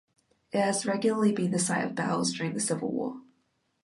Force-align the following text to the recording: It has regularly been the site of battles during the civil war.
It 0.51 0.59
has 0.59 0.87
regularly 0.87 1.31
been 1.31 1.51
the 1.51 1.59
site 1.59 1.85
of 1.85 1.93
battles 1.93 2.33
during 2.33 2.55
the 2.55 2.59
civil 2.59 2.91
war. 2.91 3.21